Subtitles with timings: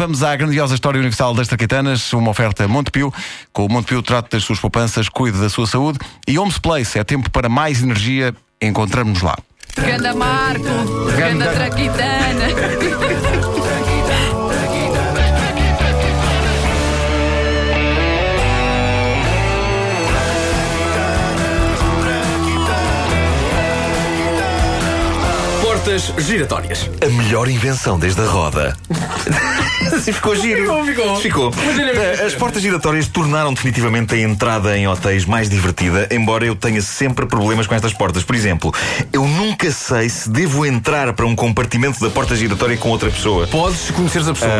[0.00, 3.12] vamos à grandiosa história universal das traquitanas, uma oferta Montepio.
[3.52, 5.98] Com o Montepio trate das suas poupanças, cuide da sua saúde.
[6.26, 8.34] E Homes Place, é tempo para mais energia.
[8.62, 9.36] Encontramos-nos lá.
[9.76, 10.64] Ganda Marco,
[11.18, 12.48] Ganda Traquitana.
[25.82, 26.90] Portas giratórias.
[27.02, 28.76] A melhor invenção desde a roda.
[29.90, 30.60] assim ficou giro.
[30.84, 31.16] Ficou, ficou.
[31.20, 31.54] Ficou.
[31.56, 36.82] Eh, As portas giratórias tornaram definitivamente a entrada em hotéis mais divertida, embora eu tenha
[36.82, 38.22] sempre problemas com estas portas.
[38.22, 38.74] Por exemplo,
[39.10, 43.46] eu nunca sei se devo entrar para um compartimento da porta giratória com outra pessoa.
[43.46, 44.50] Podes conhecer a pessoa.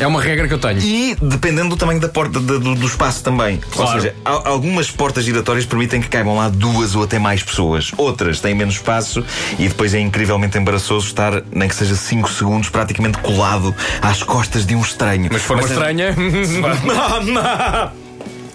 [0.00, 0.80] É uma regra que eu tenho.
[0.80, 3.60] E dependendo do tamanho da porta, do, do- espaço também.
[3.76, 4.00] Ou Claro.
[4.00, 7.92] seja, al- algumas portas giratórias permitem que caibam lá duas ou até mais pessoas.
[7.96, 9.24] Outras têm menos espaço
[9.56, 14.64] e depois é incrivelmente embaraçoso estar, nem que seja 5 segundos, praticamente colado às costas
[14.64, 15.28] de um estranho.
[15.30, 16.14] Mas se for uma Mas- estranha.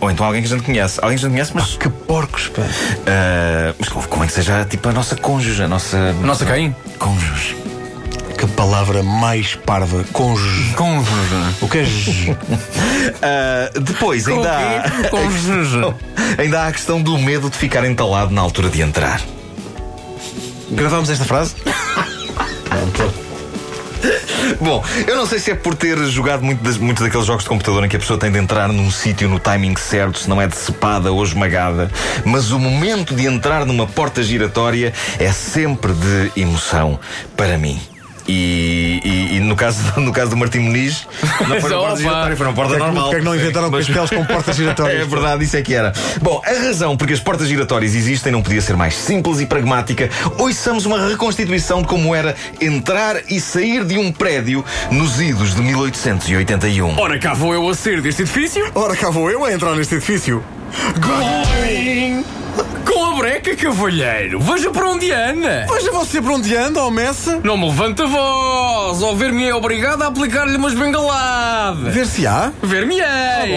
[0.02, 0.98] Ou então alguém que a gente conhece.
[1.02, 1.76] Alguém que a gente conhece, mas.
[1.78, 2.62] Que porcos, pá.
[3.06, 6.14] ah, mas como é que seja tipo a nossa cônjuge, a nossa.
[6.14, 6.74] Nossa quem?
[6.98, 7.58] Cônjuge.
[8.38, 10.06] Que palavra mais parva.
[10.14, 10.74] Cônjuge.
[10.74, 11.56] Cônjuge.
[11.62, 11.86] O que é
[13.22, 15.10] Ah, depois ainda há.
[15.10, 15.80] Cônjuge.
[16.38, 19.20] Ainda há a questão do medo de ficar entalado na altura de entrar.
[20.72, 21.56] Gravamos esta frase?
[24.60, 27.84] Bom, eu não sei se é por ter jogado muito muitos daqueles jogos de computador
[27.84, 30.48] em que a pessoa tem de entrar num sítio no timing certo, se não é
[30.48, 31.92] decepada ou esmagada,
[32.26, 37.00] mas o momento de entrar numa porta giratória é sempre de emoção
[37.36, 37.80] para mim.
[38.32, 41.08] E, e- e no, caso, no caso do Martim Muniz,
[41.48, 43.04] não foi uma porta giratória, foi uma porta normal.
[43.06, 45.02] Porque é que não inventaram Mas- castelos com portas giratórias?
[45.02, 45.92] é verdade, isso é que era.
[46.22, 50.12] Bom, a razão porque as portas giratórias existem não podia ser mais simples e pragmática.
[50.38, 55.62] Ouçamos uma reconstituição de como era entrar e sair de um prédio nos idos de
[55.64, 57.00] 1881.
[57.00, 58.70] Ora, cá vou eu a sair deste edifício.
[58.76, 60.44] Ora, cá vou eu a entrar neste edifício.
[61.00, 62.24] Going!
[63.00, 64.42] Com a breca, cavalheiro.
[64.42, 65.66] Veja para onde anda.
[65.74, 67.40] Veja você para onde anda, ó Messa.
[67.42, 69.02] Não me levanta a voz.
[69.02, 71.94] Ao ver-me é obrigado a aplicar-lhe umas bengaladas.
[71.94, 72.52] Ver se há.
[72.62, 73.56] Ver-me-ei.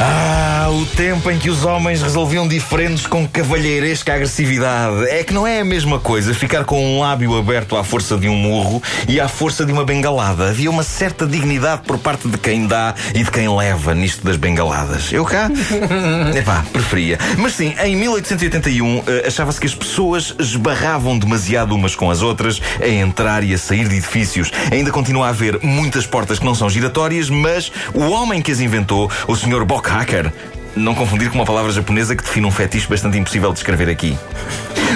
[0.00, 5.08] Ah, o tempo em que os homens resolviam diferentes com cavalheiresca agressividade.
[5.08, 8.28] É que não é a mesma coisa ficar com um lábio aberto à força de
[8.28, 10.48] um murro e à força de uma bengalada.
[10.48, 14.36] Havia uma certa dignidade por parte de quem dá e de quem leva nisto das
[14.36, 15.12] bengaladas.
[15.12, 15.48] Eu cá?
[16.36, 17.18] Epá, preferia.
[17.38, 22.60] Mas sim, em 1881 eh, achava-se que as pessoas esbarravam demasiado umas com as outras
[22.80, 24.50] a entrar e a sair de edifícios.
[24.72, 28.60] Ainda continua a haver muitas portas que não são giratórias, mas o homem que as
[28.60, 29.64] inventou, o Sr.
[29.84, 30.32] Bockhacker,
[30.74, 34.16] não confundir com uma palavra japonesa que define um fetiche bastante impossível de escrever aqui.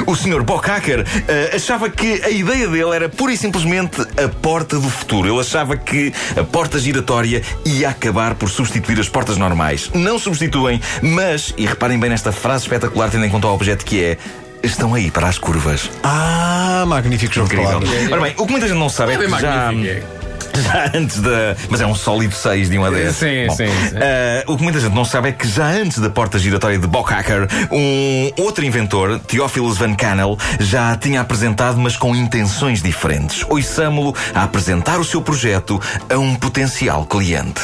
[0.06, 0.42] O Sr.
[0.42, 5.28] Bockhacker eh, achava que a ideia dele era pura e simplesmente a porta do futuro.
[5.28, 9.90] Ele achava que a porta giratória ia acabar por substituir as portas normais.
[9.92, 14.02] Não substituem, mas, e reparem bem nesta frase espetacular, tendo em conta o objeto que
[14.02, 14.18] é.
[14.60, 15.88] Estão aí para as curvas.
[16.02, 17.80] Ah, magnífico jogo de Incrível.
[17.80, 18.10] palavras.
[18.12, 20.17] Ora bem, o que muita gente não sabe é, É que já, magnífico.
[20.62, 21.56] Já antes da.
[21.68, 23.16] Mas é um sólido 6 de 1 a 10.
[23.16, 23.96] Sim, Bom, sim, sim.
[23.96, 26.86] eh, o que muita gente não sabe é que já antes da porta giratória de
[26.86, 33.44] Bockhacker, um outro inventor, Theophilus Van Cannel, já a tinha apresentado, mas com intenções diferentes.
[33.48, 37.62] Ouçamo-lo a apresentar o seu projeto a um potencial cliente.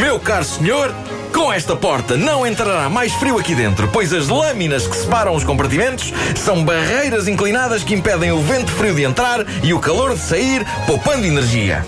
[0.00, 0.94] Meu caro senhor,
[1.32, 5.42] com esta porta não entrará mais frio aqui dentro, pois as lâminas que separam os
[5.42, 10.20] compartimentos são barreiras inclinadas que impedem o vento frio de entrar e o calor de
[10.20, 11.84] sair, poupando energia.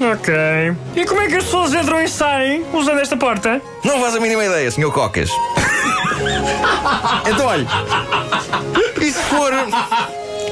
[0.00, 0.34] Ok.
[0.94, 3.60] E como é que as pessoas entram e saem usando esta porta?
[3.84, 5.30] Não faz a mínima ideia, senhor Cocas.
[7.30, 7.66] então, olha.
[9.00, 9.52] E se for.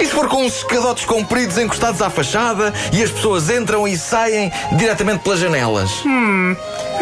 [0.00, 3.96] E se for com uns escadotes compridos encostados à fachada e as pessoas entram e
[3.96, 5.90] saem diretamente pelas janelas?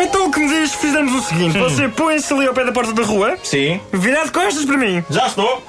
[0.02, 2.72] Então o que me diz se fizermos o seguinte: você põe-se ali ao pé da
[2.72, 3.80] porta da rua, Sim.
[3.92, 5.04] virado de costas para mim.
[5.10, 5.62] Já estou.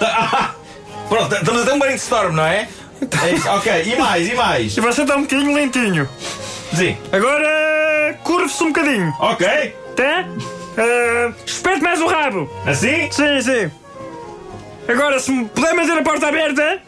[0.00, 0.50] Tá- ah,
[1.08, 2.68] Pronto, estamos a ter um brainstorm, não é?
[3.24, 3.82] É isso, ok.
[3.84, 4.76] E mais, e mais?
[4.76, 6.08] E você está um bocadinho lentinho.
[6.74, 6.96] Sim.
[7.12, 9.46] Agora curve-se um bocadinho, Ok.
[9.94, 10.24] tá?
[10.78, 12.50] Ah, espete mais o rabo.
[12.66, 13.08] Assim?
[13.12, 13.70] Sim, sim.
[14.88, 16.80] Agora, se me puder manter a porta aberta,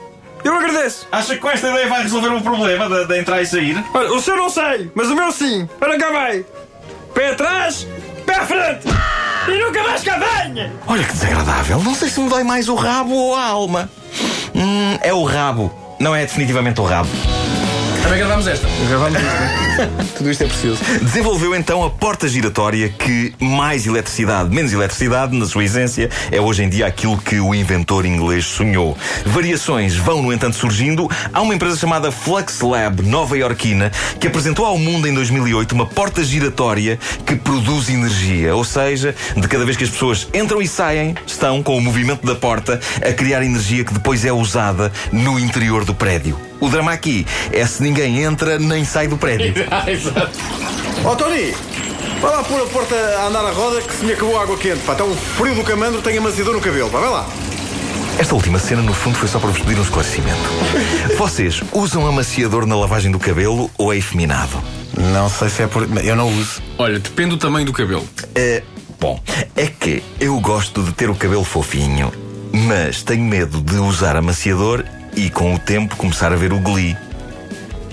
[0.44, 1.06] eu agradeço.
[1.10, 3.82] Acha que com esta ideia vai resolver o problema de, de entrar e sair?
[3.94, 5.68] Olha, o seu não sei, mas o meu sim.
[5.80, 6.44] Ora cá vai.
[7.14, 7.86] Pé atrás,
[8.24, 8.86] pé à frente.
[9.48, 10.72] E nunca mais cá venha.
[10.86, 11.82] Olha que desagradável.
[11.82, 13.90] Não sei se me dói mais o rabo ou a alma.
[14.54, 15.72] Hum, é o rabo.
[15.98, 17.08] Não é definitivamente o rabo.
[18.02, 18.66] Também gravamos esta.
[18.88, 19.90] Gravamos né?
[20.16, 20.78] Tudo isto é preciso.
[21.02, 26.62] Desenvolveu então a porta giratória que mais eletricidade, menos eletricidade, na sua essência, é hoje
[26.62, 28.96] em dia aquilo que o inventor inglês sonhou.
[29.26, 31.08] Variações vão, no entanto, surgindo.
[31.32, 36.22] Há uma empresa chamada Flux Lab, nova-iorquina, que apresentou ao mundo em 2008 uma porta
[36.22, 38.54] giratória que produz energia.
[38.54, 42.26] Ou seja, de cada vez que as pessoas entram e saem, estão, com o movimento
[42.26, 46.47] da porta, a criar energia que depois é usada no interior do prédio.
[46.60, 49.66] O drama aqui é se ninguém entra nem sai do prédio.
[49.70, 50.30] Ah, exato.
[51.04, 51.54] Ó Tony,
[52.20, 54.56] vai lá pôr a porta a andar a roda que se me acabou a água
[54.56, 54.80] quente.
[54.80, 56.90] Pá, está um frio do camandro, tenho amaciador no cabelo.
[56.90, 57.28] Pá, vai lá.
[58.18, 60.40] Esta última cena, no fundo, foi só para vos pedir um esclarecimento.
[61.16, 64.60] Vocês usam amaciador na lavagem do cabelo ou é efeminado?
[64.96, 65.86] Não sei se é por.
[66.04, 66.60] Eu não uso.
[66.76, 68.04] Olha, depende do tamanho do cabelo.
[68.34, 68.64] É,
[68.98, 69.20] bom,
[69.54, 72.12] é que eu gosto de ter o cabelo fofinho,
[72.52, 74.84] mas tenho medo de usar amaciador
[75.18, 76.96] e com o tempo começar a ver o glee.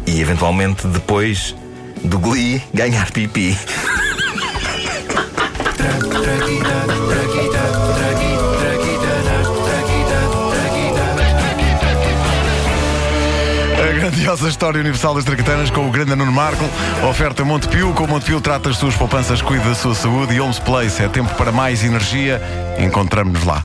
[0.05, 1.55] E eventualmente depois
[2.03, 3.57] do glee ganhar pipi.
[13.79, 16.63] A grandiosa história universal das traquitanas com o grande Nuno Marco.
[17.09, 17.91] Oferta Montepio.
[17.93, 20.35] Com Montepio trata as suas poupanças, cuida da sua saúde.
[20.35, 22.39] E Homes Place é tempo para mais energia.
[22.77, 23.63] Encontramos-nos lá.